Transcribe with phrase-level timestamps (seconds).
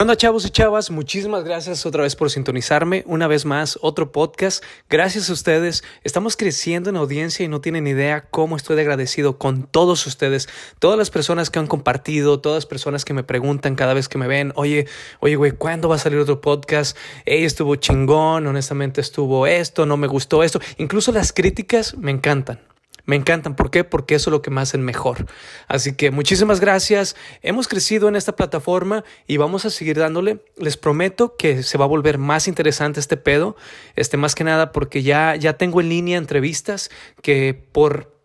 [0.00, 3.02] Hola chavos y chavas, muchísimas gracias otra vez por sintonizarme.
[3.08, 4.62] Una vez más, otro podcast.
[4.88, 5.82] Gracias a ustedes.
[6.04, 10.48] Estamos creciendo en audiencia y no tienen idea cómo estoy agradecido con todos ustedes.
[10.78, 14.18] Todas las personas que han compartido, todas las personas que me preguntan cada vez que
[14.18, 14.86] me ven, oye,
[15.18, 16.96] oye, güey, ¿cuándo va a salir otro podcast?
[17.26, 20.60] Ey, estuvo chingón, honestamente estuvo esto, no me gustó esto.
[20.76, 22.60] Incluso las críticas me encantan.
[23.08, 23.56] Me encantan.
[23.56, 23.84] ¿Por qué?
[23.84, 25.24] Porque eso es lo que me hacen mejor.
[25.66, 27.16] Así que muchísimas gracias.
[27.40, 30.44] Hemos crecido en esta plataforma y vamos a seguir dándole.
[30.58, 33.56] Les prometo que se va a volver más interesante este pedo.
[33.96, 36.90] Este, más que nada porque ya, ya tengo en línea entrevistas
[37.22, 38.18] que por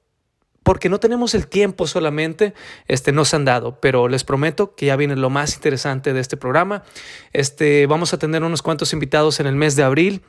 [0.64, 2.54] porque no tenemos el tiempo solamente,
[2.88, 6.38] este, nos han dado, pero les prometo que ya viene lo más interesante de este
[6.38, 6.84] programa.
[7.34, 10.24] Este, vamos a tener unos cuantos invitados en el mes de abril.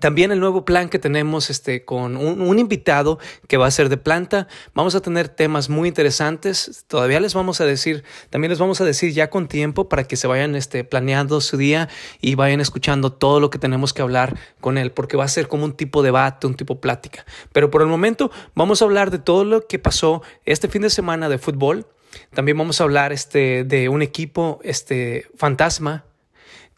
[0.00, 3.96] También el nuevo plan que tenemos este, con un, invitado que va a ser de
[3.96, 4.46] planta.
[4.74, 6.84] Vamos a tener temas muy interesantes.
[6.88, 10.16] Todavía les vamos a decir, también les vamos a decir ya con tiempo para que
[10.16, 11.88] se vayan este, planeando su día
[12.20, 15.48] y vayan escuchando todo lo que tenemos que hablar con él, porque va a ser
[15.48, 17.24] como un tipo de debate, un tipo plática.
[17.54, 20.90] Pero por el momento vamos a hablar de todo lo que pasó este fin de
[20.90, 21.86] semana de fútbol.
[22.34, 26.04] También vamos a hablar este, de un equipo este, fantasma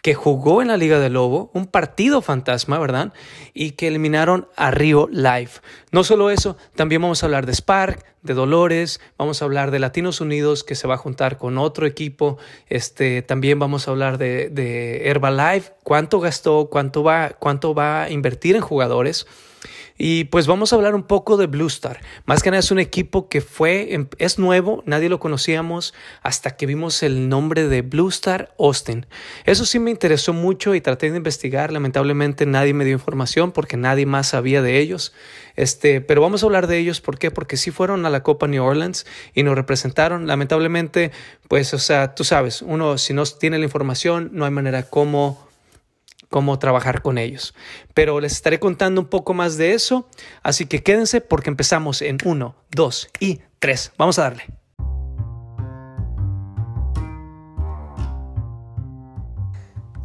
[0.02, 3.12] que jugó en la Liga de Lobo, un partido fantasma, ¿verdad?
[3.52, 5.50] Y que eliminaron a Río Live.
[5.92, 9.78] No solo eso, también vamos a hablar de Spark, de Dolores, vamos a hablar de
[9.78, 14.18] Latinos Unidos que se va a juntar con otro equipo, este, también vamos a hablar
[14.18, 19.26] de, de Herbalife, cuánto gastó, cuánto va, cuánto va a invertir en jugadores.
[20.02, 22.00] Y pues vamos a hablar un poco de Blue Star.
[22.24, 26.64] Más que nada es un equipo que fue, es nuevo, nadie lo conocíamos hasta que
[26.64, 29.04] vimos el nombre de Blue Star Austin.
[29.44, 31.70] Eso sí me interesó mucho y traté de investigar.
[31.70, 35.12] Lamentablemente nadie me dio información porque nadie más sabía de ellos.
[35.54, 37.02] Este, pero vamos a hablar de ellos.
[37.02, 37.30] ¿Por qué?
[37.30, 40.26] Porque sí fueron a la Copa New Orleans y nos representaron.
[40.26, 41.10] Lamentablemente,
[41.46, 45.49] pues, o sea, tú sabes, uno si no tiene la información, no hay manera como
[46.30, 47.54] cómo trabajar con ellos.
[47.92, 50.08] Pero les estaré contando un poco más de eso,
[50.42, 53.92] así que quédense porque empezamos en 1, 2 y 3.
[53.98, 54.59] Vamos a darle.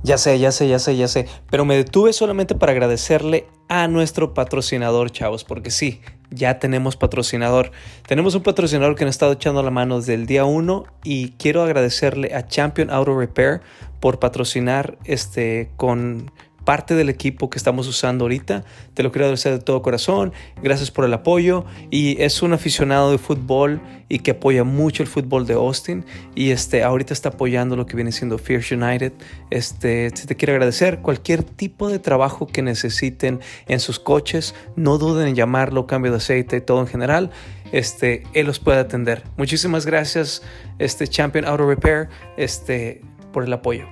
[0.05, 3.87] Ya sé, ya sé, ya sé, ya sé, pero me detuve solamente para agradecerle a
[3.87, 5.99] nuestro patrocinador, chavos, porque sí,
[6.29, 7.71] ya tenemos patrocinador.
[8.07, 11.29] Tenemos un patrocinador que nos ha estado echando la mano desde el día 1 y
[11.39, 13.61] quiero agradecerle a Champion Auto Repair
[13.99, 16.29] por patrocinar este con
[16.65, 18.65] parte del equipo que estamos usando ahorita.
[18.93, 20.33] Te lo quiero agradecer de todo corazón.
[20.61, 21.65] Gracias por el apoyo.
[21.91, 26.05] Y es un aficionado de fútbol y que apoya mucho el fútbol de Austin.
[26.35, 29.13] Y este, ahorita está apoyando lo que viene siendo Fierce United.
[29.51, 30.99] Este, te quiero agradecer.
[30.99, 36.17] Cualquier tipo de trabajo que necesiten en sus coches, no duden en llamarlo, cambio de
[36.17, 37.31] aceite, todo en general.
[37.71, 39.23] Este, él los puede atender.
[39.37, 40.41] Muchísimas gracias,
[40.79, 43.01] este Champion Auto Repair, este,
[43.33, 43.85] por el apoyo.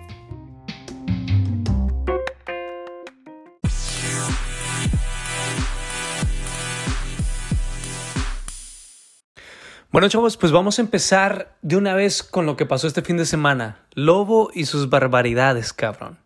[9.93, 13.15] Bueno, chavos, pues vamos a empezar de una vez con lo que pasó este fin
[13.15, 13.77] de semana.
[13.93, 16.17] Lobo y sus barbaridades, cabrón.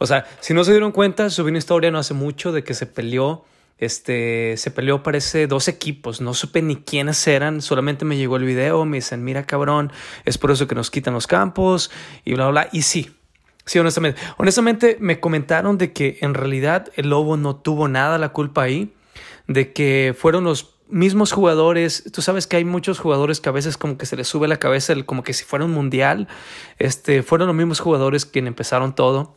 [0.00, 2.74] O sea, si no se dieron cuenta, subí una historia no hace mucho de que
[2.74, 3.44] se peleó.
[3.78, 8.42] Este, se peleó parece dos equipos, no supe ni quiénes eran, solamente me llegó el
[8.42, 9.92] video, me dicen, mira cabrón,
[10.24, 11.92] es por eso que nos quitan los campos
[12.24, 12.70] y bla, bla, bla.
[12.72, 13.14] Y sí,
[13.64, 18.30] sí, honestamente, honestamente me comentaron de que en realidad el lobo no tuvo nada la
[18.30, 18.92] culpa ahí,
[19.46, 23.76] de que fueron los mismos jugadores, tú sabes que hay muchos jugadores que a veces
[23.76, 26.28] como que se les sube la cabeza como que si fuera un mundial,
[26.78, 29.36] este, fueron los mismos jugadores quienes empezaron todo.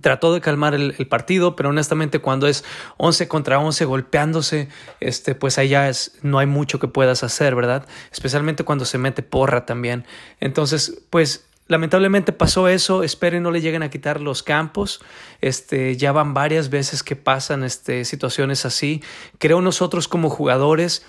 [0.00, 2.64] Trató de calmar el, partido, pero honestamente cuando es
[2.96, 4.68] 11 contra 11 golpeándose,
[4.98, 7.86] este, pues allá es, no hay mucho que puedas hacer, ¿verdad?
[8.10, 10.04] Especialmente cuando se mete porra también.
[10.40, 15.00] Entonces, pues Lamentablemente pasó eso, esperen no le lleguen a quitar los campos.
[15.40, 19.02] Este, ya van varias veces que pasan este, situaciones así.
[19.38, 21.06] Creo nosotros como jugadores,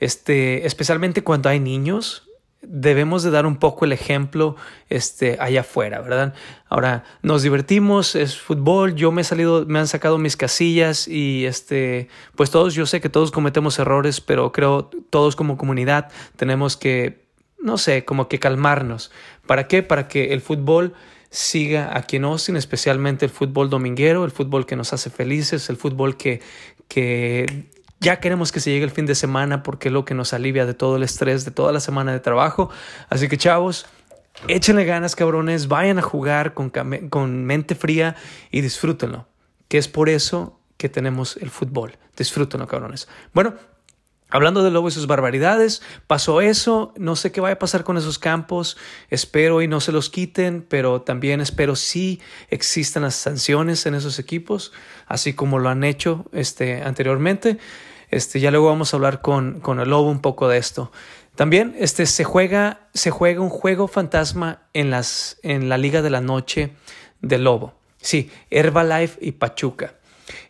[0.00, 2.28] este, especialmente cuando hay niños,
[2.62, 4.56] debemos de dar un poco el ejemplo
[4.88, 6.34] este, allá afuera, ¿verdad?
[6.68, 11.44] Ahora, nos divertimos, es fútbol, yo me he salido, me han sacado mis casillas y
[11.44, 16.76] este, pues todos, yo sé que todos cometemos errores, pero creo todos como comunidad tenemos
[16.76, 17.22] que
[17.62, 19.10] no sé, como que calmarnos.
[19.46, 19.82] ¿Para qué?
[19.82, 20.94] Para que el fútbol
[21.30, 25.76] siga aquí en Austin, especialmente el fútbol dominguero, el fútbol que nos hace felices, el
[25.76, 26.42] fútbol que,
[26.88, 27.70] que
[28.00, 30.66] ya queremos que se llegue el fin de semana porque es lo que nos alivia
[30.66, 32.68] de todo el estrés de toda la semana de trabajo.
[33.08, 33.86] Así que chavos,
[34.48, 38.16] échenle ganas cabrones, vayan a jugar con, con mente fría
[38.50, 39.26] y disfrútenlo,
[39.68, 41.96] que es por eso que tenemos el fútbol.
[42.16, 43.08] Disfrútenlo cabrones.
[43.32, 43.54] Bueno,
[44.32, 47.98] Hablando de Lobo y sus barbaridades, pasó eso, no sé qué vaya a pasar con
[47.98, 48.78] esos campos,
[49.10, 52.18] espero y no se los quiten, pero también espero sí
[52.48, 54.72] existan las sanciones en esos equipos,
[55.06, 57.58] así como lo han hecho este, anteriormente.
[58.10, 60.90] Este, ya luego vamos a hablar con, con el Lobo un poco de esto.
[61.34, 66.08] También este, se, juega, se juega un juego fantasma en, las, en la Liga de
[66.08, 66.72] la Noche
[67.20, 67.74] del Lobo.
[68.00, 69.94] Sí, Herbalife y Pachuca.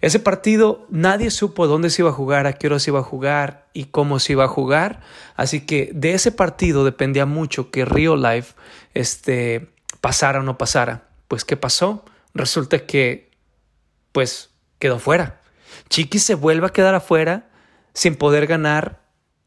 [0.00, 3.04] Ese partido nadie supo dónde se iba a jugar, a qué hora se iba a
[3.04, 5.00] jugar y cómo se iba a jugar.
[5.36, 8.54] Así que de ese partido dependía mucho que Rio Life
[8.94, 9.70] este,
[10.00, 11.08] pasara o no pasara.
[11.28, 12.04] Pues ¿qué pasó?
[12.34, 13.30] Resulta que
[14.12, 15.40] pues quedó fuera.
[15.88, 17.48] Chiqui se vuelve a quedar afuera
[17.94, 19.02] sin poder ganar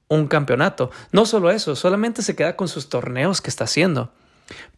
[0.08, 0.92] un campeonato.
[1.12, 4.14] No solo eso, solamente se queda con sus torneos que está haciendo.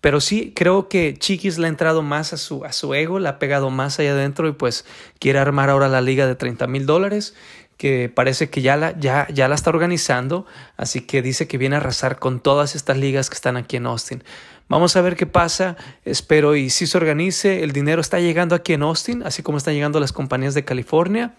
[0.02, 3.30] Pero sí, creo que Chiquis le ha entrado más a su, a su ego, le
[3.30, 4.86] ha pegado más allá adentro y pues
[5.20, 7.34] quiere armar ahora la liga de 30 mil dólares
[7.78, 10.48] que parece que ya la, ya, ya la está organizando,
[10.78, 13.86] así que dice que viene a arrasar con todas estas ligas que están aquí en
[13.86, 14.24] Austin.
[14.68, 18.74] Vamos a ver qué pasa, espero y si se organice, el dinero está llegando aquí
[18.74, 21.36] en Austin, así como están llegando las compañías de California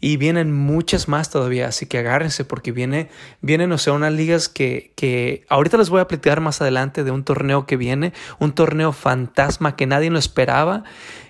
[0.00, 3.10] y vienen muchas más todavía, así que agárrense porque viene,
[3.42, 7.10] vienen, o sea, unas ligas que, que ahorita les voy a platicar más adelante de
[7.10, 10.84] un torneo que viene, un torneo fantasma que nadie lo esperaba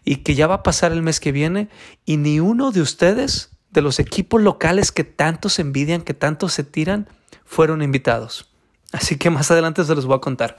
[0.04, 1.68] y que ya va a pasar el mes que viene
[2.04, 6.48] y ni uno de ustedes, de los equipos locales que tanto se envidian, que tanto
[6.48, 7.08] se tiran,
[7.44, 8.50] fueron invitados.
[8.92, 10.58] Así que más adelante se los voy a contar.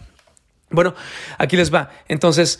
[0.69, 0.95] Bueno,
[1.37, 1.89] aquí les va.
[2.07, 2.59] Entonces,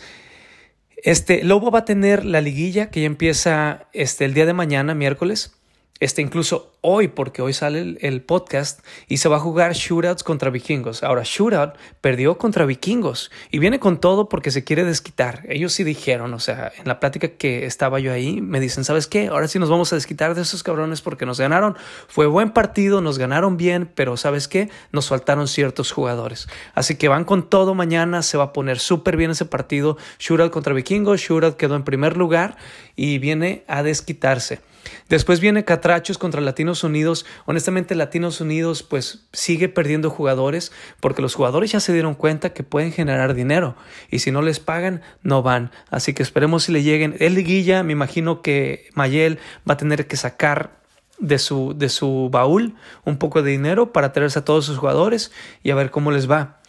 [1.02, 4.94] este, Lobo va a tener la liguilla que ya empieza este, el día de mañana,
[4.94, 5.61] miércoles.
[6.00, 10.50] Este, incluso hoy, porque hoy sale el, podcast y se va a jugar shootouts contra
[10.50, 11.04] vikingos.
[11.04, 15.44] Ahora, shootout perdió contra vikingos y viene con todo porque se quiere desquitar.
[15.48, 19.06] Ellos sí dijeron, o sea, en la plática que estaba yo ahí, me dicen, ¿sabes
[19.06, 19.28] qué?
[19.28, 21.76] Ahora sí nos vamos a desquitar de esos cabrones porque nos ganaron.
[22.08, 24.70] Fue buen partido, nos ganaron bien, pero ¿sabes qué?
[24.90, 26.48] Nos faltaron ciertos jugadores.
[26.74, 29.96] Así que van con todo mañana, se va a poner súper bien ese partido.
[30.18, 32.56] Shootout contra vikingos, shootout quedó en primer lugar
[32.96, 34.60] y viene a desquitarse.
[35.08, 37.26] Después viene Catrachos contra Latinos Unidos.
[37.44, 42.62] Honestamente, Latinos Unidos pues sigue perdiendo jugadores porque los jugadores ya se dieron cuenta que
[42.62, 43.76] pueden generar dinero
[44.10, 45.70] y si no les pagan, no van.
[45.90, 47.16] Así que esperemos si le lleguen.
[47.18, 49.38] El liguilla, me imagino que Mayel
[49.68, 50.82] va a tener que sacar
[51.18, 52.74] de su, de su baúl
[53.04, 55.32] un poco de dinero para traerse a todos sus jugadores
[55.62, 56.60] y a ver cómo les va.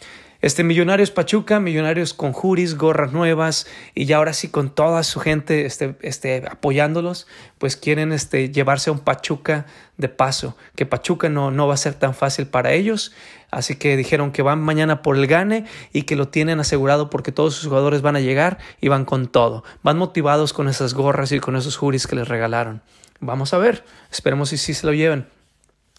[0.43, 5.21] Este Millonarios Pachuca, Millonarios con juris, gorras nuevas y ya ahora sí con toda su
[5.21, 7.27] gente este, este, apoyándolos,
[7.59, 11.77] pues quieren este, llevarse a un Pachuca de paso, que Pachuca no, no va a
[11.77, 13.13] ser tan fácil para ellos.
[13.51, 15.63] Así que dijeron que van mañana por el gane
[15.93, 19.27] y que lo tienen asegurado porque todos sus jugadores van a llegar y van con
[19.27, 19.63] todo.
[19.81, 22.81] Van motivados con esas gorras y con esos juris que les regalaron.
[23.21, 25.25] Vamos a ver, esperemos si sí se lo lleven.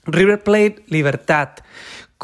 [0.05, 1.49] River Plate, Libertad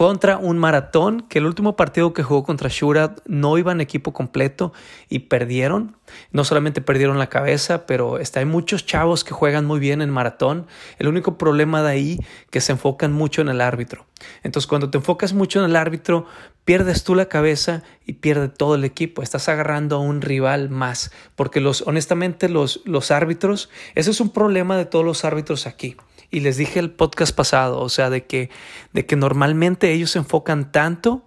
[0.00, 4.14] contra un maratón que el último partido que jugó contra Shura no iba en equipo
[4.14, 4.72] completo
[5.10, 5.94] y perdieron.
[6.32, 10.08] No solamente perdieron la cabeza, pero está, hay muchos chavos que juegan muy bien en
[10.08, 10.66] maratón.
[10.98, 14.06] El único problema de ahí que se enfocan mucho en el árbitro.
[14.42, 16.24] Entonces cuando te enfocas mucho en el árbitro,
[16.64, 19.20] pierdes tú la cabeza y pierde todo el equipo.
[19.20, 21.12] Estás agarrando a un rival más.
[21.36, 25.98] Porque los, honestamente los, los árbitros, ese es un problema de todos los árbitros aquí.
[26.30, 28.50] Y les dije el podcast pasado, o sea, de que,
[28.92, 31.24] de que normalmente ellos se enfocan tanto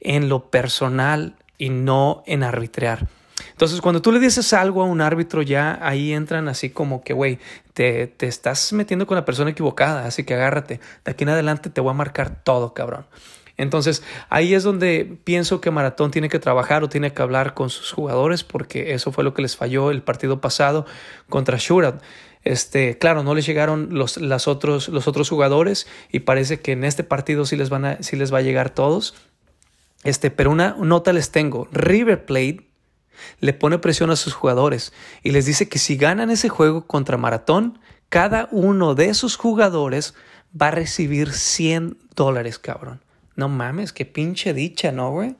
[0.00, 3.08] en lo personal y no en arbitrar.
[3.50, 7.12] Entonces, cuando tú le dices algo a un árbitro, ya ahí entran así como que,
[7.12, 7.38] güey,
[7.72, 10.80] te, te, estás metiendo con la persona equivocada, así que agárrate.
[11.04, 13.06] De aquí en adelante te voy a marcar todo, cabrón.
[13.56, 17.70] Entonces, ahí es donde pienso que Maratón tiene que trabajar o tiene que hablar con
[17.70, 20.86] sus jugadores, porque eso fue lo que les falló el partido pasado
[21.28, 22.02] contra Shurat.
[22.44, 27.02] Este, claro, no les llegaron los, otros, los otros jugadores y parece que en este
[27.02, 29.14] partido sí les, van a, sí les va a llegar todos.
[30.02, 31.68] Este, pero una nota les tengo.
[31.72, 32.68] River Plate
[33.40, 37.16] le pone presión a sus jugadores y les dice que si ganan ese juego contra
[37.16, 37.78] Maratón,
[38.10, 40.14] cada uno de sus jugadores
[40.60, 43.00] va a recibir 100 dólares, cabrón.
[43.36, 45.36] No mames, qué pinche dicha, ¿no, güey?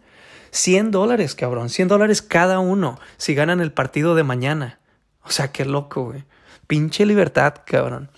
[0.51, 1.69] 100 dólares, cabrón.
[1.69, 4.81] 100 dólares cada uno si ganan el partido de mañana.
[5.23, 6.25] O sea, qué loco, güey.
[6.67, 8.11] Pinche libertad, cabrón.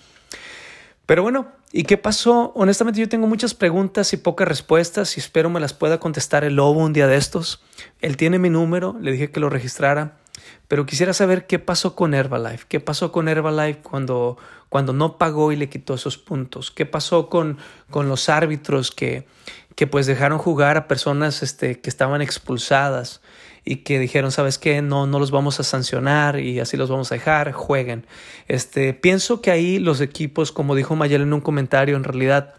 [1.07, 2.53] Pero bueno, ¿y qué pasó?
[2.55, 6.57] Honestamente yo tengo muchas preguntas y pocas respuestas y espero me las pueda contestar el
[6.57, 7.63] lobo un día de estos.
[8.01, 10.17] Él tiene mi número, le dije que lo registrara,
[10.69, 14.37] pero quisiera saber qué pasó con Herbalife, qué pasó con Herbalife cuando,
[14.69, 17.59] cuando no pagó y le quitó esos puntos, qué pasó con,
[17.91, 19.27] con los árbitros que,
[19.77, 23.21] que pues dejaron jugar a personas este, que estaban expulsadas
[23.69, 24.81] y que dijeron, ¿sabes qué?
[24.81, 28.07] No, no los vamos a sancionar y así los vamos a dejar, jueguen.
[28.47, 32.55] Este, pienso que ahí los equipos, como dijo Mayel en un comentario, en realidad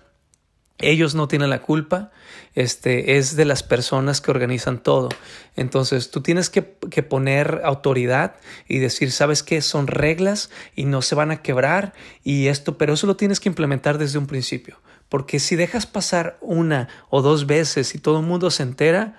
[0.80, 2.12] ellos no tienen la culpa,
[2.56, 5.08] este, es de las personas que organizan todo.
[5.56, 8.36] Entonces tú tienes que, que, poner autoridad
[8.68, 12.94] y decir, sabes qué, son reglas y no se van a quebrar y esto, pero
[12.94, 14.82] eso lo tienes que implementar desde un principio.
[15.08, 19.16] Porque si dejas pasar una o dos veces y todo el mundo se entera,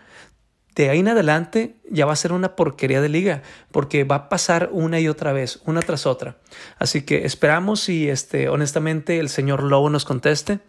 [0.84, 3.42] de ahí en adelante ya va a ser una porquería de liga,
[3.72, 6.36] porque va a pasar una y otra vez, una tras otra.
[6.78, 10.60] Así que esperamos y este, honestamente el señor Lobo nos conteste.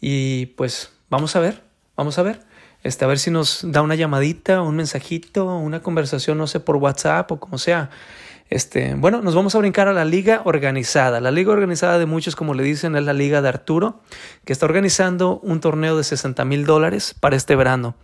[0.00, 1.62] Y pues vamos a ver,
[1.96, 2.40] vamos a ver.
[2.82, 6.76] Este, a ver si nos da una llamadita, un mensajito, una conversación, no sé, por
[6.76, 7.90] WhatsApp o como sea.
[8.48, 11.20] Este, bueno, nos vamos a brincar a la liga organizada.
[11.20, 14.00] La liga organizada de muchos, como le dicen, es la liga de Arturo,
[14.44, 17.94] que está organizando un torneo de 60 mil dólares para este verano.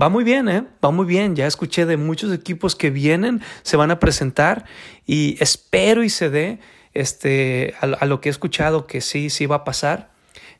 [0.00, 0.64] Va muy bien, ¿eh?
[0.84, 1.34] Va muy bien.
[1.34, 4.64] Ya escuché de muchos equipos que vienen, se van a presentar
[5.06, 6.60] y espero y se dé
[6.94, 10.10] este, a, lo que he escuchado que sí, sí va a pasar.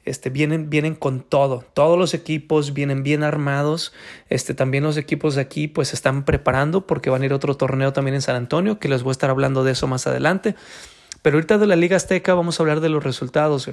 [0.05, 1.65] Este, vienen, vienen con todo.
[1.75, 3.93] Todos los equipos vienen bien armados.
[4.29, 7.93] Este, también los equipos de aquí pues están preparando porque van a ir otro torneo
[7.93, 10.57] también en San Antonio, que les voy a estar hablando de eso más adelante.
[11.23, 13.71] Pero ahorita de la Liga Azteca vamos a hablar de los resultados.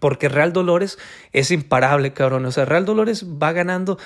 [0.00, 0.98] Porque Real Dolores
[1.32, 2.46] es imparable, cabrón.
[2.46, 3.98] O sea, Real Dolores va ganando,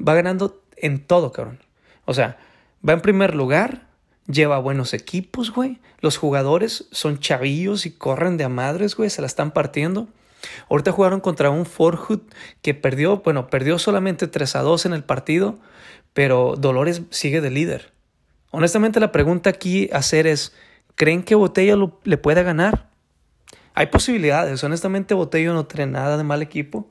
[0.00, 1.60] va ganando en todo, cabrón.
[2.04, 2.38] O sea,
[2.86, 3.86] va en primer lugar,
[4.26, 5.80] lleva buenos equipos, güey.
[6.00, 9.10] Los jugadores son chavillos y corren de a madres, güey.
[9.10, 10.08] Se la están partiendo.
[10.68, 12.20] Ahorita jugaron contra un Forhood
[12.60, 15.58] que perdió, bueno, perdió solamente 3 a 2 en el partido,
[16.12, 17.92] pero Dolores sigue de líder.
[18.50, 20.54] Honestamente la pregunta aquí a hacer es,
[20.94, 22.90] ¿creen que Botello le pueda ganar?
[23.74, 26.88] Hay posibilidades, honestamente Botello no tiene nada de mal equipo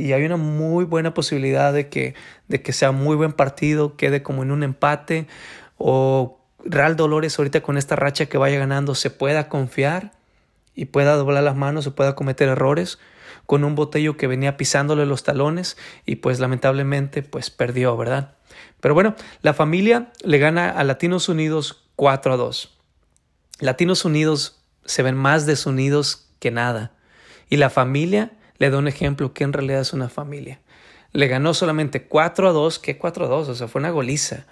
[0.00, 2.14] y hay una muy buena posibilidad de que,
[2.48, 5.26] de que sea muy buen partido, quede como en un empate
[5.76, 10.12] o Real Dolores ahorita con esta racha que vaya ganando se pueda confiar
[10.74, 12.98] y pueda doblar las manos o pueda cometer errores
[13.46, 15.76] con un botello que venía pisándole los talones
[16.06, 18.34] y pues lamentablemente pues perdió, ¿verdad?
[18.80, 22.78] Pero bueno, la familia le gana a Latinos Unidos 4 a 2.
[23.60, 26.92] Latinos Unidos se ven más desunidos que nada
[27.50, 30.60] y la familia le da un ejemplo que en realidad es una familia.
[31.12, 33.48] Le ganó solamente 4 a 2, ¿qué 4 a 2?
[33.48, 34.44] O sea, fue una goliza.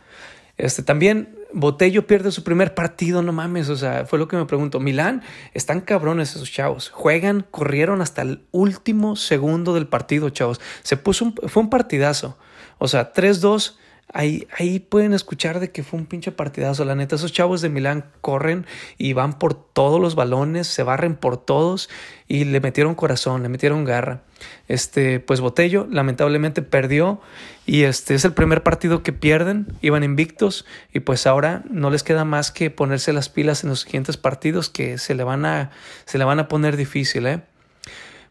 [0.56, 4.46] Este, también Botello pierde su primer partido, no mames, o sea, fue lo que me
[4.46, 4.80] pregunto.
[4.80, 5.22] Milán,
[5.52, 6.88] están cabrones esos chavos.
[6.88, 10.58] Juegan, corrieron hasta el último segundo del partido, chavos.
[10.82, 12.38] Se puso un, fue un partidazo.
[12.78, 13.76] O sea, 3-2
[14.14, 14.46] Ahí,
[14.88, 16.86] pueden escuchar de que fue un pinche partidazo.
[16.86, 18.64] La neta, esos chavos de Milán corren
[18.96, 21.90] y van por todos los balones, se barren por todos
[22.26, 24.22] y le metieron corazón, le metieron garra.
[24.66, 27.20] Este, pues Botello lamentablemente perdió
[27.66, 32.02] y este es el primer partido que pierden, iban invictos y pues ahora no les
[32.02, 35.70] queda más que ponerse las pilas en los siguientes partidos que se le van a,
[36.06, 37.42] se le van a poner difícil, ¿eh?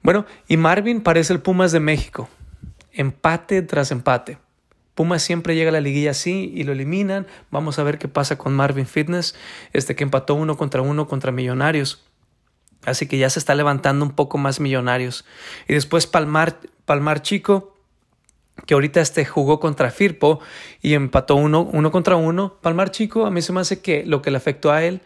[0.02, 2.30] Bueno, y Marvin parece el Pumas de México.
[2.94, 4.40] Empate tras empate.
[4.98, 7.28] Pumas siempre llega a la liguilla así y lo eliminan.
[7.52, 9.36] Vamos a ver qué pasa con Marvin Fitness,
[9.72, 12.04] este que empató uno contra uno contra Millonarios.
[12.84, 15.24] Así que ya se está levantando un poco más Millonarios.
[15.68, 17.76] Y después Palmar, Palmar Chico,
[18.66, 20.40] que ahorita este jugó contra Firpo
[20.82, 22.58] y empató uno, uno contra uno.
[22.60, 25.02] Palmar Chico, a mí se me hace que lo que le afectó a él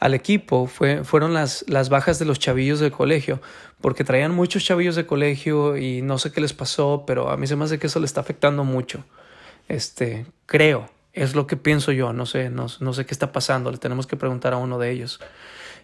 [0.00, 3.40] al equipo fue, fueron las, las bajas de los chavillos del colegio,
[3.80, 7.46] porque traían muchos chavillos de colegio y no sé qué les pasó, pero a mí
[7.46, 9.02] se me hace que eso le está afectando mucho.
[9.70, 13.70] Este, creo, es lo que pienso yo, no sé, no, no sé qué está pasando,
[13.70, 15.20] le tenemos que preguntar a uno de ellos.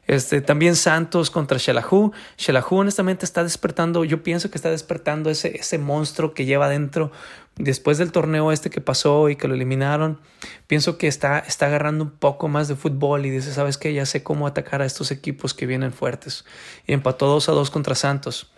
[0.08, 2.12] Este, también Santos contra Shelahu.
[2.36, 7.12] Shelahu honestamente está despertando, yo pienso que está despertando ese, ese monstruo que lleva dentro
[7.54, 10.18] después del torneo este que pasó y que lo eliminaron.
[10.66, 14.04] Pienso que está, está agarrando un poco más de fútbol y dice, sabes qué, ya
[14.04, 16.44] sé cómo atacar a estos equipos que vienen fuertes.
[16.88, 18.50] Y empató 2 a 2 contra Santos.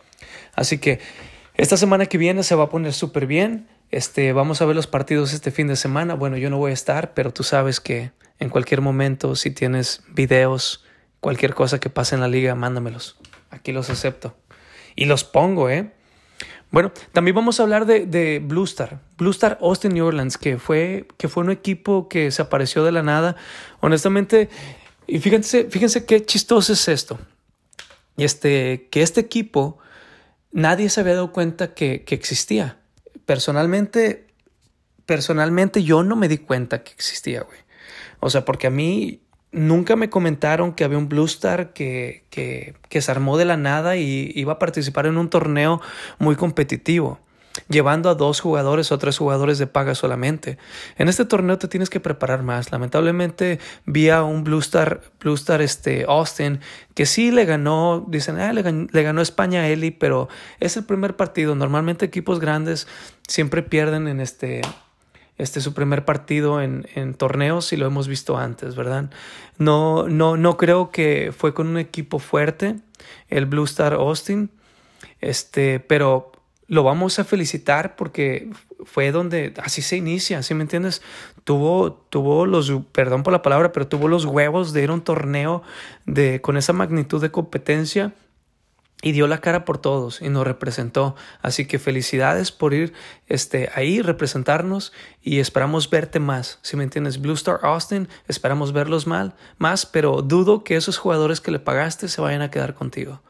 [0.55, 1.01] Así que
[1.55, 3.69] esta semana que viene se va a poner súper bien.
[3.91, 6.15] Este, vamos a ver los partidos este fin de semana.
[6.15, 10.03] Bueno, yo no voy a estar, pero tú sabes que en cualquier momento, si tienes
[10.09, 10.85] videos,
[11.21, 13.17] cualquier cosa que pase en la liga, mándamelos.
[13.51, 14.37] Aquí los acepto.
[14.95, 15.93] Y los pongo, ¿eh?
[16.71, 19.01] Bueno, también vamos a hablar de, de Blue Star.
[19.17, 22.93] Blue Star Austin New Orleans, que fue, que fue un equipo que se apareció de
[22.93, 23.37] la nada.
[23.81, 24.51] Honestamente,
[25.07, 27.19] y fíjense, fíjense qué chistoso es esto.
[28.19, 29.79] Este, que este equipo,
[30.53, 32.78] nadie se había dado cuenta que, que existía
[33.25, 34.27] personalmente,
[35.07, 37.59] personalmente yo no me di cuenta que existía, güey.
[38.21, 39.21] O sea, porque a mí
[39.53, 43.57] nunca me comentaron que había un Blue Star que, que, que se armó de la
[43.57, 45.81] nada y iba a participar en un torneo
[46.19, 47.21] muy competitivo.
[47.69, 50.59] Llevando a dos jugadores o tres jugadores de paga solamente.
[50.97, 52.73] En este torneo te tienes que preparar más.
[52.73, 56.61] Lamentablemente vi a un Blue Star, Blue Star este, Austin
[56.95, 58.63] que sí le ganó, dicen, ah, le,
[59.03, 61.55] ganó, España a Eli, pero es el primer partido.
[61.55, 62.89] Normalmente equipos grandes
[63.29, 64.63] siempre pierden en este,
[65.37, 69.11] este su primer partido en, en, torneos y lo hemos visto antes, ¿verdad?
[69.59, 72.77] No, no, no creo que fue con un equipo fuerte,
[73.29, 74.51] el Blue Star Austin,
[75.21, 76.33] este, pero
[76.69, 78.51] lo vamos a felicitar porque
[78.85, 81.03] fue donde así se inicia, ¿sí me entiendes?
[81.45, 85.01] Tuvo, tuvo los, perdón por la palabra, pero tuvo los huevos de ir a un
[85.01, 85.63] torneo
[86.05, 88.13] de, con esa magnitud de competencia
[89.01, 91.17] y dio la cara por todos y nos representó.
[91.41, 92.93] Así que felicidades por ir
[93.29, 96.59] este, ahí, representarnos y esperamos verte más.
[96.63, 101.41] Si me entiendes, Blue Star Austin, esperamos verlos mal, más, pero dudo que esos jugadores
[101.41, 103.23] que le pagaste se vayan a quedar contigo.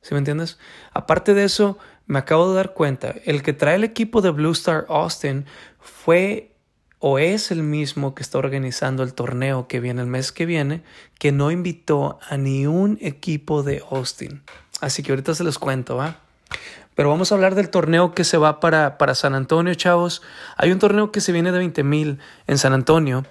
[0.00, 0.58] ¿Sí me entiendes?
[0.92, 4.52] Aparte de eso, me acabo de dar cuenta, el que trae el equipo de Blue
[4.52, 5.46] Star Austin
[5.80, 6.50] fue
[6.98, 10.82] o es el mismo que está organizando el torneo que viene el mes que viene,
[11.18, 14.42] que no invitó a ni un equipo de Austin.
[14.80, 16.16] Así que ahorita se los cuento, ¿va?
[16.94, 20.22] Pero vamos a hablar del torneo que se va para, para San Antonio, chavos.
[20.56, 23.26] Hay un torneo que se viene de 20 mil en San Antonio.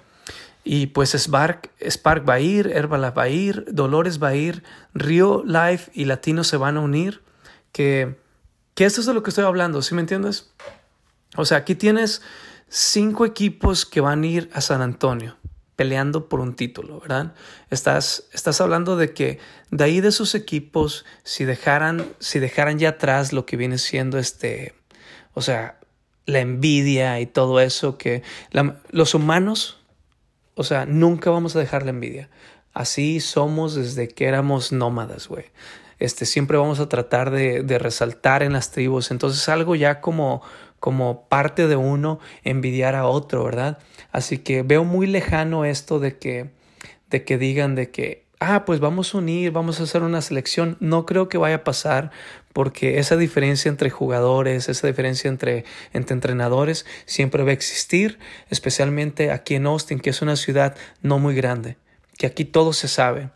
[0.62, 4.62] Y pues Spark, Spark va a ir, Herbalife va a ir, Dolores va a ir,
[4.94, 7.22] Rio Life y Latino se van a unir.
[7.72, 8.16] Que
[8.74, 10.50] que esto es de lo que estoy hablando, ¿sí me entiendes?
[11.36, 12.22] O sea, aquí tienes
[12.68, 15.36] cinco equipos que van a ir a San Antonio
[15.76, 17.34] peleando por un título, ¿verdad?
[17.70, 19.40] Estás, estás hablando de que
[19.70, 24.18] de ahí de esos equipos, si dejaran, si dejaran ya atrás lo que viene siendo
[24.18, 24.74] este,
[25.34, 25.80] o sea,
[26.26, 28.22] la envidia y todo eso, que
[28.90, 29.80] los humanos,
[30.54, 32.30] o sea, nunca vamos a dejar la envidia.
[32.72, 35.46] Así somos desde que éramos nómadas, güey
[35.98, 39.10] este, siempre vamos a tratar de, de resaltar en las tribus.
[39.10, 40.42] Entonces algo ya como,
[40.84, 43.78] como parte de uno envidiar a otro, ¿verdad?
[44.12, 46.50] Así que veo muy lejano esto de que,
[47.08, 50.76] de que digan de que, ah, pues vamos a unir, vamos a hacer una selección.
[50.80, 52.10] No creo que vaya a pasar
[52.52, 58.18] porque esa diferencia entre jugadores, esa diferencia entre, entre entrenadores siempre va a existir,
[58.50, 61.78] especialmente aquí en Austin, que es una ciudad no muy grande,
[62.18, 63.30] que aquí todo se sabe.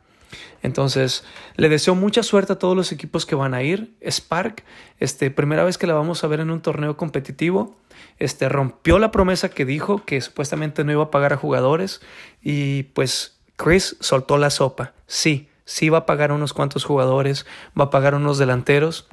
[0.62, 1.24] Entonces,
[1.56, 3.94] le deseo mucha suerte a todos los equipos que van a ir.
[4.06, 4.64] Spark,
[4.98, 7.76] este, primera vez que la vamos a ver en un torneo competitivo,
[8.18, 12.00] este, rompió la promesa que dijo que supuestamente no iba a pagar a jugadores
[12.42, 14.94] y pues Chris soltó la sopa.
[15.06, 17.46] Sí, sí va a pagar unos cuantos jugadores,
[17.78, 19.08] va a pagar unos delanteros,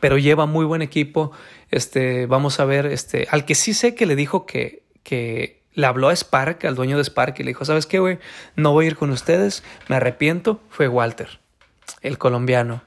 [0.00, 1.32] pero lleva muy buen equipo.
[1.70, 5.86] Este, vamos a ver, este, al que sí sé que le dijo que, que le
[5.86, 8.18] habló a Spark, al dueño de Spark, y le dijo, ¿sabes qué, güey?
[8.56, 10.60] No voy a ir con ustedes, me arrepiento.
[10.70, 11.38] Fue Walter,
[12.00, 12.82] el colombiano.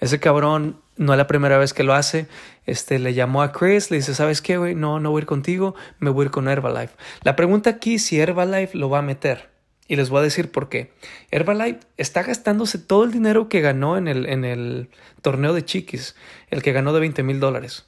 [0.00, 2.28] Ese cabrón no es la primera vez que lo hace.
[2.64, 4.76] Este, le llamó a Chris, le dice, ¿sabes qué, güey?
[4.76, 6.94] No, no voy a ir contigo, me voy a ir con Herbalife.
[7.22, 9.50] La pregunta aquí es si Herbalife lo va a meter.
[9.88, 10.92] Y les voy a decir por qué.
[11.32, 14.90] Herbalife está gastándose todo el dinero que ganó en el, en el
[15.22, 16.14] torneo de Chiquis,
[16.50, 17.84] el que ganó de 20 mil dólares.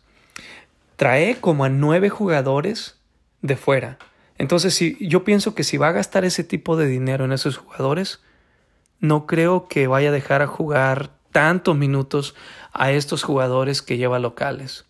[0.97, 2.99] Trae como a nueve jugadores
[3.43, 3.99] de fuera.
[4.41, 7.59] Entonces, si, yo pienso que si va a gastar ese tipo de dinero en esos
[7.59, 8.23] jugadores,
[8.99, 12.35] no creo que vaya a dejar a jugar tantos minutos
[12.73, 14.87] a estos jugadores que lleva locales.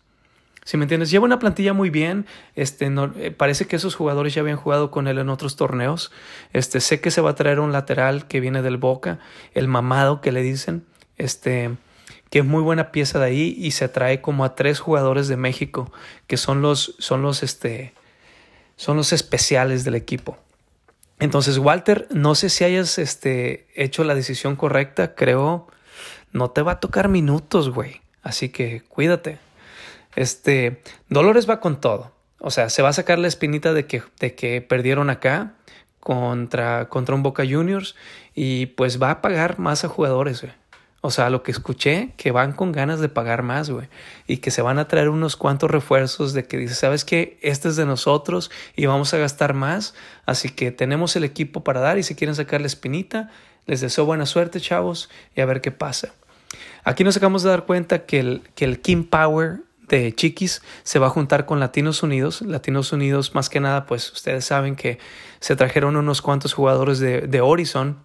[0.63, 2.27] Si me entiendes, lleva una plantilla muy bien.
[2.55, 6.13] Este, eh, parece que esos jugadores ya habían jugado con él en otros torneos.
[6.53, 9.19] Este, sé que se va a traer un lateral que viene del Boca,
[9.53, 10.85] el mamado que le dicen,
[11.17, 11.71] este,
[12.29, 15.35] que es muy buena pieza de ahí y se trae como a tres jugadores de
[15.35, 15.91] México
[16.27, 17.93] que son los, son los, este,
[18.81, 20.39] son los especiales del equipo.
[21.19, 25.67] Entonces, Walter, no sé si hayas este, hecho la decisión correcta, creo,
[26.31, 28.01] no te va a tocar minutos, güey.
[28.23, 29.37] Así que cuídate.
[30.15, 32.11] Este, Dolores va con todo.
[32.39, 35.53] O sea, se va a sacar la espinita de que, de que perdieron acá
[35.99, 37.95] contra, contra un Boca Juniors
[38.33, 40.53] y pues va a pagar más a jugadores, güey.
[41.03, 43.87] O sea, lo que escuché, que van con ganas de pagar más, güey.
[44.27, 47.39] Y que se van a traer unos cuantos refuerzos de que dice, ¿sabes qué?
[47.41, 49.95] Este es de nosotros y vamos a gastar más.
[50.27, 53.31] Así que tenemos el equipo para dar y si quieren sacar la espinita,
[53.65, 56.13] les deseo buena suerte, chavos, y a ver qué pasa.
[56.83, 60.99] Aquí nos acabamos de dar cuenta que el, que el King Power de Chiquis se
[60.99, 62.43] va a juntar con Latinos Unidos.
[62.43, 64.99] Latinos Unidos, más que nada, pues ustedes saben que
[65.39, 67.97] se trajeron unos cuantos jugadores de, de Horizon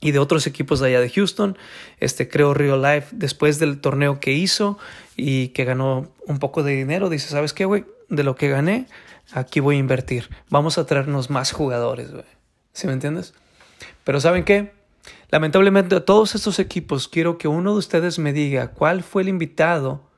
[0.00, 1.58] y de otros equipos de allá de Houston.
[1.98, 4.78] Este creo Real Life después del torneo que hizo
[5.16, 7.84] y que ganó un poco de dinero, dice, "¿Sabes qué, güey?
[8.08, 8.86] De lo que gané,
[9.32, 10.28] aquí voy a invertir.
[10.48, 12.24] Vamos a traernos más jugadores, güey."
[12.72, 13.34] ¿Sí me entiendes?
[14.04, 14.72] Pero ¿saben qué?
[15.30, 20.08] Lamentablemente todos estos equipos quiero que uno de ustedes me diga cuál fue el invitado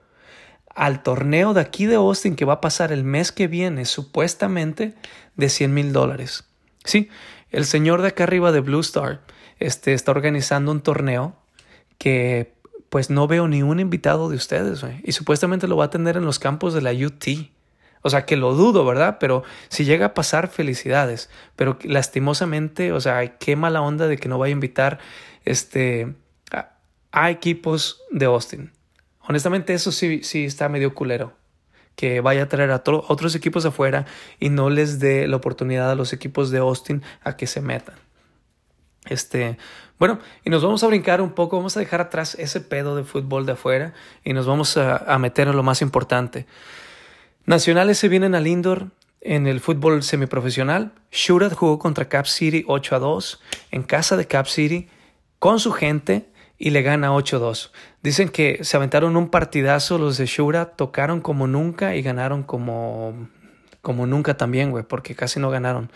[0.74, 4.94] al torneo de aquí de Austin que va a pasar el mes que viene, supuestamente,
[5.36, 6.44] de 100 mil dólares.
[6.84, 7.08] Sí,
[7.50, 9.20] el señor de acá arriba de Blue Star
[9.60, 11.36] este, está organizando un torneo
[11.98, 12.54] que
[12.88, 16.24] pues no veo ni un invitado de ustedes, y supuestamente lo va a tener en
[16.24, 17.24] los campos de la UT.
[18.02, 19.18] O sea, que lo dudo, ¿verdad?
[19.20, 21.28] Pero si llega a pasar, felicidades.
[21.54, 24.98] Pero lastimosamente, o sea, qué mala onda de que no vaya a invitar
[25.44, 26.14] este,
[27.12, 28.72] a, equipos de Austin.
[29.20, 31.34] Honestamente, eso sí, sí está medio culero.
[31.94, 34.06] Que vaya a traer a otros equipos afuera
[34.40, 37.96] y no les dé la oportunidad a los equipos de Austin a que se metan.
[39.06, 39.56] Este,
[39.98, 43.04] bueno, y nos vamos a brincar un poco, vamos a dejar atrás ese pedo de
[43.04, 46.46] fútbol de afuera y nos vamos a, meter en lo más importante.
[47.46, 48.88] Nacionales se vienen al indoor
[49.20, 50.92] en el fútbol semiprofesional.
[51.10, 53.40] Shootout jugó contra Cap City 8 a 2
[53.72, 54.88] en casa de Cap City
[55.38, 57.70] con su gente y le gana 8-2.
[58.02, 63.28] Dicen que se aventaron un partidazo los de Shura, tocaron como nunca y ganaron como,
[63.80, 65.90] como nunca también, güey, porque casi no ganaron.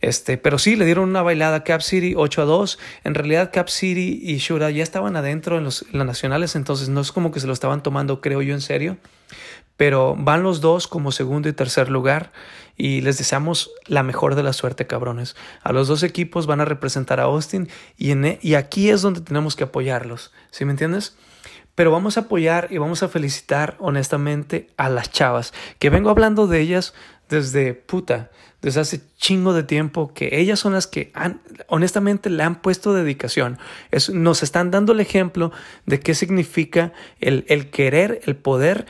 [0.00, 2.78] Este, pero sí, le dieron una bailada a Cap City 8 a 2.
[3.04, 6.88] En realidad, Cap City y Shura ya estaban adentro en los, en los nacionales, entonces
[6.88, 8.96] no es como que se lo estaban tomando, creo yo, en serio
[9.78, 12.32] pero van los dos como segundo y tercer lugar
[12.76, 15.36] y les deseamos la mejor de la suerte, cabrones.
[15.62, 19.20] A los dos equipos van a representar a Austin y, e, y aquí es donde
[19.20, 21.16] tenemos que apoyarlos, ¿sí me entiendes?
[21.76, 26.48] Pero vamos a apoyar y vamos a felicitar honestamente a las chavas, que vengo hablando
[26.48, 26.92] de ellas
[27.28, 32.42] desde puta, desde hace chingo de tiempo, que ellas son las que han, honestamente le
[32.42, 33.58] han puesto dedicación.
[34.12, 35.52] nos están dando el ejemplo
[35.86, 38.86] de qué significa el, el querer, el poder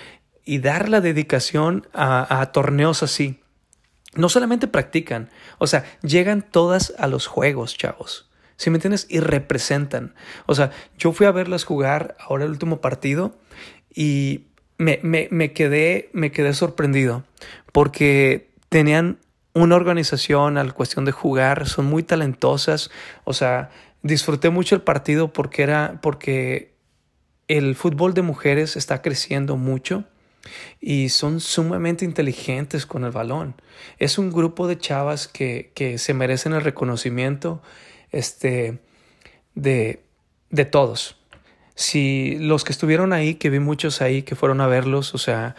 [0.48, 3.42] y dar la dedicación a, torneos así.
[4.14, 8.30] No solamente practican, o sea, llegan todas a los juegos, chavos.
[8.56, 9.06] ¿Sí me entiendes?
[9.10, 10.14] Y representan.
[10.46, 13.38] O sea, yo fui a verlas jugar ahora el último partido
[13.94, 14.46] y
[14.78, 17.24] me, me, me, quedé, me quedé sorprendido
[17.72, 19.18] porque tenían
[19.54, 22.90] una organización al cuestión de jugar, son muy talentosas.
[23.24, 23.70] O sea,
[24.02, 26.74] disfruté mucho el partido porque era porque
[27.48, 30.04] el fútbol de mujeres está creciendo mucho
[30.80, 33.54] y son sumamente inteligentes con el balón.
[33.98, 37.62] Es un grupo de chavas que, que se merecen el reconocimiento
[38.10, 38.78] este,
[39.54, 40.02] de,
[40.50, 41.16] de todos.
[41.74, 45.54] Si los que estuvieron ahí, que vi muchos ahí que fueron a verlos, o sea,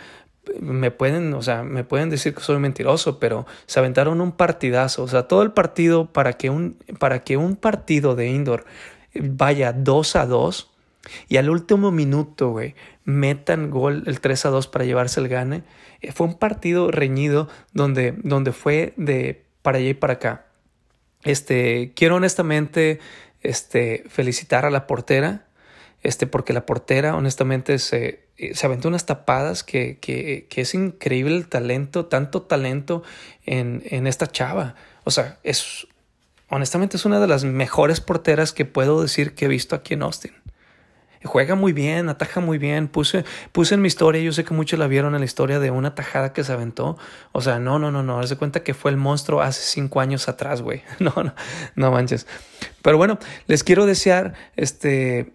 [0.60, 5.04] me pueden, o sea, me pueden decir que soy mentiroso, pero se aventaron un partidazo,
[5.04, 8.66] o sea, todo el partido para que un, para que un partido de indoor
[9.14, 10.72] vaya 2 a 2
[11.28, 15.64] y al último minuto, güey, metan gol el 3 a 2 para llevarse el gane.
[16.02, 20.46] Eh, fue un partido reñido donde, donde fue de para allá y para acá.
[21.24, 23.00] Este, quiero honestamente
[23.42, 25.48] este, felicitar a la portera,
[26.02, 30.74] este, porque la portera honestamente se, eh, se aventó unas tapadas que, que, que, es
[30.74, 33.04] increíble el talento, tanto talento
[33.46, 34.76] en, en esta chava.
[35.04, 35.88] O sea, es
[36.50, 40.04] honestamente es una de las mejores porteras que puedo decir que he visto aquí en
[40.04, 40.34] Austin
[41.28, 42.88] juega muy bien, ataja muy bien.
[42.88, 45.72] Puse, puse en mi historia, yo sé que muchos la vieron en la historia de
[45.72, 46.98] una tajada que se aventó.
[47.32, 48.20] O sea, no, no, no, no.
[48.20, 50.84] Haz de cuenta que fue el monstruo hace cinco años atrás, güey.
[51.00, 51.34] No, no,
[51.76, 52.28] no manches.
[52.82, 55.34] Pero bueno, les quiero desear este.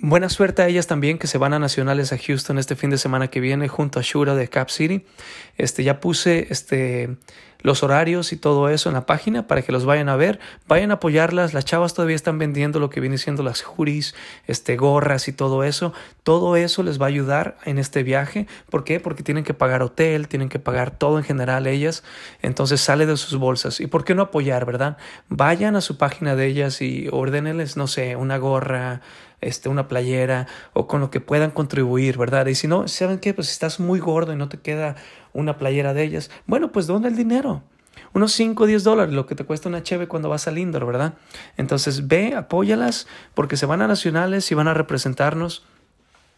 [0.00, 2.98] Buena suerte a ellas también que se van a nacionales a Houston este fin de
[2.98, 5.04] semana que viene junto a Shura de Cap City.
[5.56, 7.16] Este ya puse este
[7.60, 10.90] los horarios y todo eso en la página para que los vayan a ver, vayan
[10.90, 14.14] a apoyarlas, las chavas todavía están vendiendo lo que viene siendo las juris,
[14.46, 15.92] este, gorras y todo eso,
[16.22, 19.00] todo eso les va a ayudar en este viaje, ¿por qué?
[19.00, 22.04] Porque tienen que pagar hotel, tienen que pagar todo en general ellas,
[22.42, 24.96] entonces sale de sus bolsas, ¿y por qué no apoyar, verdad?
[25.28, 29.00] Vayan a su página de ellas y ordénenles, no sé, una gorra,
[29.40, 32.46] este, una playera o con lo que puedan contribuir, ¿verdad?
[32.46, 33.34] Y si no, ¿saben qué?
[33.34, 34.96] Pues estás muy gordo y no te queda
[35.38, 37.62] una playera de ellas, bueno, pues ¿dónde el dinero?
[38.12, 40.86] Unos 5 o 10 dólares, lo que te cuesta una cheve cuando vas al indoor,
[40.86, 41.14] ¿verdad?
[41.56, 45.64] Entonces ve, apóyalas, porque se van a nacionales y van a representarnos.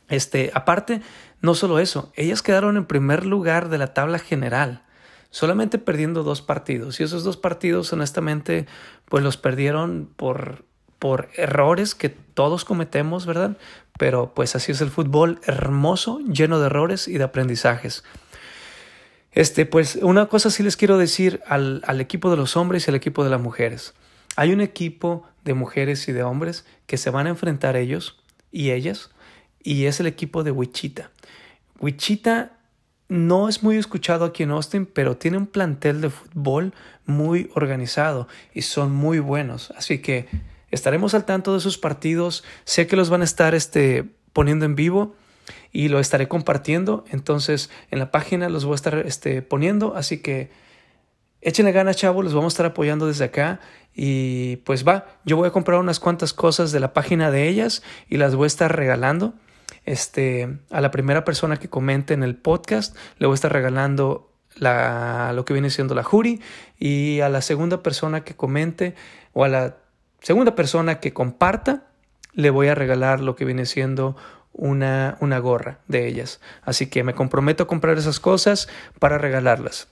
[0.08, 1.02] Este, aparte,
[1.40, 4.82] no solo eso, ellas quedaron en primer lugar de la tabla general,
[5.30, 6.98] solamente perdiendo dos partidos.
[7.00, 8.66] Y esos dos partidos, honestamente,
[9.08, 10.64] pues los perdieron por
[11.00, 13.56] por errores que todos cometemos, ¿verdad?
[13.98, 18.04] Pero pues así es el fútbol, hermoso, lleno de errores y de aprendizajes.
[19.32, 22.90] Este, pues una cosa sí les quiero decir al, al equipo de los hombres y
[22.90, 23.94] al equipo de las mujeres.
[24.36, 28.70] Hay un equipo de mujeres y de hombres que se van a enfrentar ellos y
[28.70, 29.10] ellas,
[29.62, 31.10] y es el equipo de Wichita.
[31.78, 32.52] Wichita
[33.08, 36.74] no es muy escuchado aquí en Austin, pero tiene un plantel de fútbol
[37.06, 39.72] muy organizado y son muy buenos.
[39.76, 40.28] Así que
[40.70, 42.44] Estaremos al tanto de sus partidos.
[42.64, 45.14] Sé que los van a estar este, poniendo en vivo.
[45.72, 47.04] Y lo estaré compartiendo.
[47.10, 50.50] Entonces en la página los voy a estar este, poniendo, así que
[51.40, 53.60] échenle ganas, chavos, los vamos a estar apoyando desde acá.
[53.94, 57.82] Y pues va, yo voy a comprar unas cuantas cosas de la página de ellas
[58.08, 59.34] y las voy a estar regalando.
[59.84, 64.32] Este, a la primera persona que comente en el podcast, le voy a estar regalando
[64.56, 66.40] la, lo que viene siendo la jury.
[66.78, 68.94] Y a la segunda persona que comente
[69.32, 69.76] o a la
[70.20, 71.86] segunda persona que comparta,
[72.32, 74.16] le voy a regalar lo que viene siendo
[74.60, 76.40] una, una gorra de ellas.
[76.62, 78.68] Así que me comprometo a comprar esas cosas
[78.98, 79.88] para regalarlas.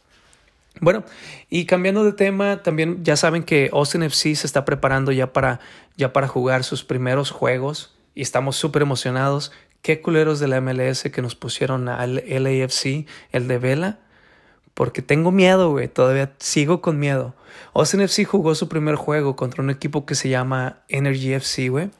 [0.80, 1.04] Bueno,
[1.50, 5.58] y cambiando de tema, también ya saben que Austin FC se está preparando ya para,
[5.96, 9.50] ya para jugar sus primeros juegos y estamos súper emocionados.
[9.82, 13.98] Qué culeros de la MLS que nos pusieron al LAFC, el de Vela,
[14.78, 17.34] porque tengo miedo, güey, todavía sigo con miedo.
[17.74, 21.90] Austin FC jugó su primer juego contra un equipo que se llama Energy FC, güey,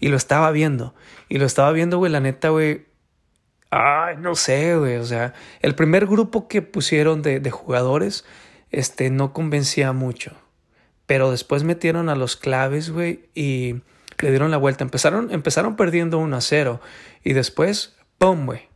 [0.00, 0.92] y lo estaba viendo.
[1.28, 2.86] Y lo estaba viendo, güey, la neta, güey,
[3.70, 4.96] Ay, no sé, güey.
[4.96, 8.24] O sea, el primer grupo que pusieron de, de, jugadores,
[8.72, 10.32] este, no convencía mucho.
[11.06, 13.82] Pero después metieron a los claves, güey, y
[14.18, 14.82] le dieron la vuelta.
[14.82, 16.80] Empezaron, empezaron perdiendo 1 a 0.
[17.22, 18.68] Y después, ¡pum, güey!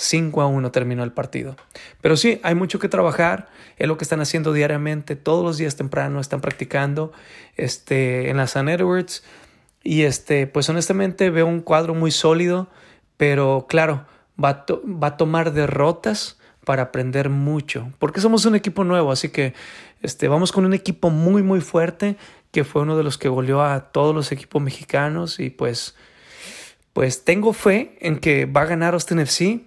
[0.00, 1.56] 5 a 1 terminó el partido.
[2.00, 3.48] Pero sí, hay mucho que trabajar.
[3.76, 5.16] Es lo que están haciendo diariamente.
[5.16, 7.12] Todos los días temprano están practicando
[7.56, 9.22] este, en la San Edwards.
[9.82, 12.68] Y este, pues honestamente veo un cuadro muy sólido.
[13.16, 14.06] Pero claro,
[14.42, 14.64] va
[15.06, 19.54] a, tomar derrotas para aprender mucho, porque somos un equipo nuevo, así que
[20.02, 22.16] este, vamos con un equipo muy, muy fuerte,
[22.50, 25.94] que fue uno de los que goleó a todos los equipos mexicanos y pues,
[26.92, 29.60] pues tengo fe en que va a ganar Austin FC,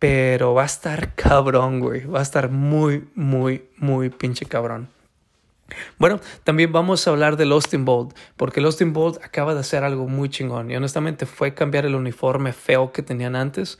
[0.00, 4.88] pero va a estar cabrón, güey, va a estar muy, muy, muy pinche cabrón.
[5.98, 9.84] Bueno, también vamos a hablar del Austin Bolt, porque el Austin Bolt acaba de hacer
[9.84, 13.78] algo muy chingón y honestamente fue cambiar el uniforme feo que tenían antes.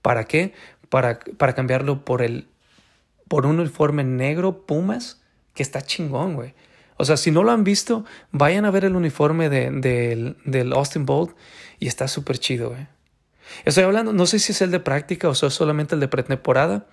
[0.00, 0.54] ¿Para qué?
[0.88, 2.48] Para, para cambiarlo por, el,
[3.28, 5.20] por un uniforme negro Pumas
[5.52, 6.54] que está chingón, güey.
[6.96, 11.04] O sea, si no lo han visto, vayan a ver el uniforme de, del Austin
[11.04, 11.36] Bolt
[11.78, 12.86] y está súper chido, güey.
[13.64, 16.86] Estoy hablando, no sé si es el de práctica o solamente el de pretemporada,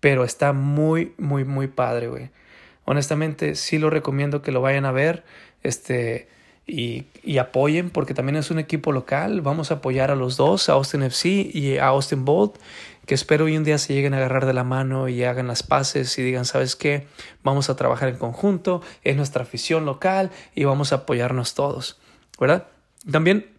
[0.00, 2.30] pero está muy, muy, muy padre, güey
[2.88, 5.22] honestamente sí lo recomiendo que lo vayan a ver
[5.62, 6.26] este,
[6.66, 9.42] y, y, apoyen porque también es un equipo local.
[9.42, 12.56] Vamos a apoyar a los dos, a Austin FC y a Austin Bolt,
[13.04, 15.62] que espero hoy un día se lleguen a agarrar de la mano y hagan las
[15.62, 17.06] paces y digan, ¿sabes qué?
[17.42, 22.00] Vamos a trabajar en conjunto, es nuestra afición local y vamos a apoyarnos todos,
[22.40, 22.68] ¿verdad?
[23.10, 23.50] También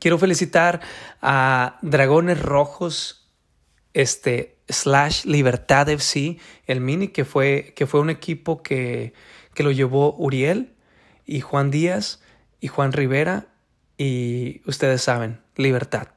[0.00, 0.80] quiero felicitar
[1.22, 3.30] a Dragones Rojos,
[3.94, 9.14] este, slash Libertad FC, el mini, que fue, que fue un equipo que,
[9.54, 10.74] que lo llevó Uriel
[11.24, 12.20] y Juan Díaz
[12.60, 13.48] y Juan Rivera
[13.98, 16.08] y ustedes saben, Libertad.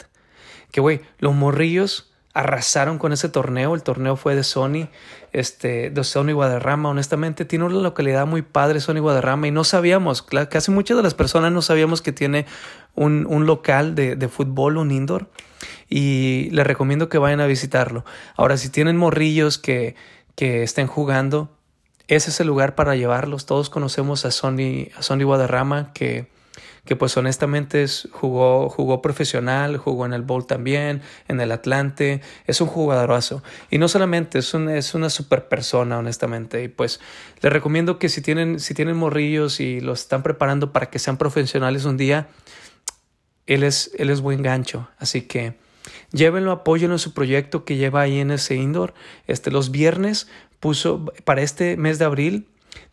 [0.72, 4.88] Que güey, los morrillos arrasaron con ese torneo, el torneo fue de Sony,
[5.34, 10.22] este, de Sony Guadarrama, honestamente tiene una localidad muy padre Sony Guadarrama y no sabíamos,
[10.22, 12.46] casi muchas de las personas no sabíamos que tiene
[12.96, 15.28] un, un local de, de fútbol, un indoor
[15.90, 18.06] y les recomiendo que vayan a visitarlo.
[18.36, 19.96] Ahora, si tienen morrillos que,
[20.36, 21.50] que estén jugando,
[22.08, 23.46] ese es el lugar para llevarlos.
[23.46, 26.28] Todos conocemos a Sony, a Sony Guadarrama, que,
[26.90, 32.22] que pues honestamente es, jugó, jugó profesional, jugó en el Bowl también, en el Atlante,
[32.48, 33.44] es un jugadorazo.
[33.70, 36.64] Y no solamente, es, un, es una super persona, honestamente.
[36.64, 37.00] Y pues
[37.42, 41.18] les recomiendo que si tienen, si tienen morrillos y los están preparando para que sean
[41.18, 42.28] profesionales un día,
[43.46, 44.90] él es, él es buen gancho.
[44.98, 45.60] Así que
[46.12, 48.96] Llévenlo, apóyenlo en su proyecto que lleva ahí en ese indoor.
[49.28, 50.28] Este, los viernes
[50.60, 52.48] puso, para este mes de abril,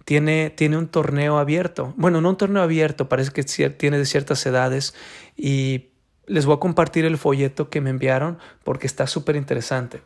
[0.04, 1.94] tiene, tiene un torneo abierto.
[1.96, 4.94] Bueno, no un torneo abierto, parece que tiene de ciertas edades.
[5.36, 5.88] Y
[6.26, 10.02] les voy a compartir el folleto que me enviaron porque está súper interesante.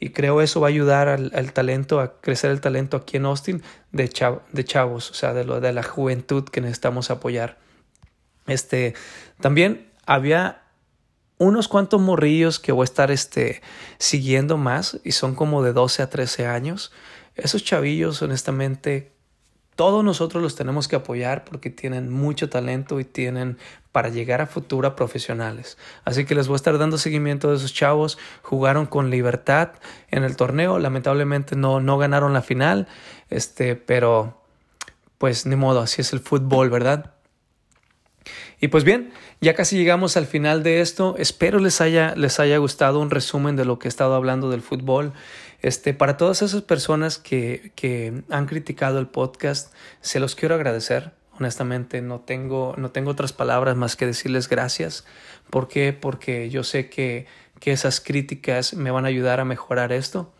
[0.00, 3.62] Y creo eso va a ayudar al, talento, a crecer el talento aquí en Austin
[3.92, 4.10] de,
[4.52, 7.58] de chavos, o sea, de, lo, de la juventud que necesitamos apoyar.
[8.46, 8.94] Este,
[9.40, 10.62] también había
[11.38, 13.62] unos cuantos morrillos que voy a estar este,
[13.98, 16.92] siguiendo más y son como de 12 a 13 años.
[17.34, 19.13] Esos chavillos, honestamente,
[19.76, 23.58] todos nosotros los tenemos que apoyar porque tienen mucho talento y tienen
[23.92, 25.78] para llegar a futura profesionales.
[26.04, 28.18] Así que les voy a estar dando seguimiento de esos chavos.
[28.42, 29.70] Jugaron con libertad
[30.10, 30.78] en el torneo.
[30.78, 32.88] Lamentablemente no, no ganaron la final.
[33.30, 34.40] Este, pero
[35.18, 37.14] pues ni modo, así es el fútbol, ¿verdad?
[38.60, 41.16] Y pues bien, ya casi llegamos al final de esto.
[41.18, 44.62] Espero les haya, les haya gustado un resumen de lo que he estado hablando del
[44.62, 45.12] fútbol.
[45.64, 49.72] Este, para todas esas personas que, que han criticado el podcast,
[50.02, 51.12] se los quiero agradecer.
[51.38, 55.06] honestamente no tengo, no tengo otras palabras más que decirles gracias.
[55.48, 55.94] ¿Por qué?
[55.94, 57.24] Porque yo sé que,
[57.60, 60.30] que esas críticas me van a ayudar a mejorar esto.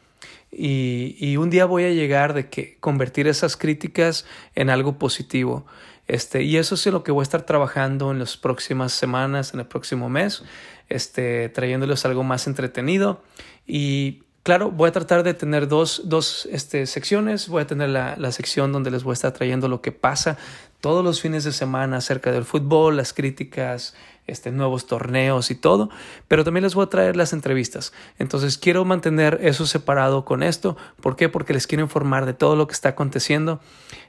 [0.53, 5.65] Y, y, un día voy a llegar de que convertir esas críticas en algo positivo.
[6.07, 9.61] Este, y eso es lo que voy a estar trabajando en las próximas semanas, en
[9.61, 10.43] el próximo mes,
[10.91, 13.23] este, trayéndoles algo más entretenido.
[13.67, 17.49] Y Claro, voy a tratar de tener dos, dos este, secciones.
[17.49, 20.37] Voy a tener la, la, sección donde les voy a estar trayendo lo que pasa
[20.83, 23.95] todos los fines de semana acerca del fútbol, las críticas,
[24.27, 25.89] este, nuevos torneos y todo.
[26.29, 27.95] Pero también les voy a traer las entrevistas.
[28.19, 30.77] Entonces quiero mantener eso separado con esto.
[31.01, 31.31] ¿Por qué?
[31.31, 33.61] Porque les quiero informar de todo lo que está aconteciendo.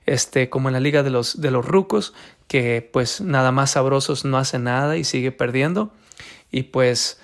[0.06, 2.13] Este, como en la liga de los, de los rucos,
[2.50, 5.93] que pues nada más sabrosos no hace nada y sigue perdiendo.
[6.52, 7.21] Y pues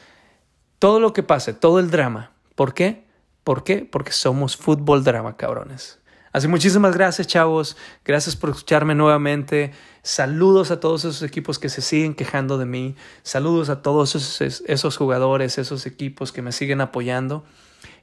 [0.79, 3.05] todo lo que pase, todo el drama ¿Por qué?
[3.43, 3.89] ¿Por qué?
[3.91, 5.97] Porque somos fútbol drama, cabrones.
[6.31, 7.75] Así muchísimas gracias, chavos.
[8.05, 9.71] Gracias por escucharme nuevamente.
[10.03, 12.95] Saludos a todos esos equipos que se siguen quejando de mí.
[13.23, 17.43] Saludos a todos esos, esos jugadores, esos equipos que me siguen apoyando.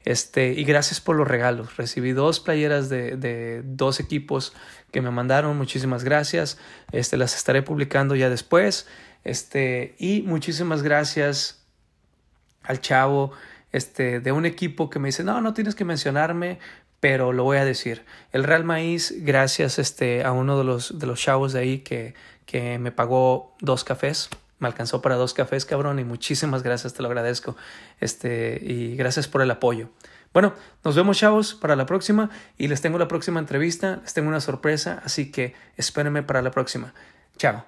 [0.04, 1.76] Este, y gracias por los regalos.
[1.76, 4.54] Recibí dos playeras de, de, dos equipos
[4.90, 5.56] que me mandaron.
[5.56, 6.58] Muchísimas gracias.
[6.90, 8.88] Este, las estaré publicando ya después.
[9.22, 11.64] Este, y muchísimas gracias
[12.64, 13.30] al chavo
[13.72, 16.58] este, de un equipo que me dice, no, no tienes que mencionarme,
[17.00, 18.04] pero lo voy a decir.
[18.32, 22.14] El Real Maíz, gracias este, a uno de los, de los chavos de ahí que,
[22.46, 24.28] que me pagó dos cafés.
[24.58, 27.56] Me alcanzó para dos cafés, cabrón, y muchísimas gracias, te lo agradezco.
[28.00, 29.90] Este, y gracias por el apoyo.
[30.32, 30.54] Bueno,
[30.84, 32.30] nos vemos, chavos, para la próxima.
[32.56, 36.50] Y les tengo la próxima entrevista, les tengo una sorpresa, así que espérenme para la
[36.50, 36.92] próxima.
[37.36, 37.64] Chao.